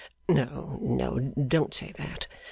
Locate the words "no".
0.27-0.79, 0.81-1.19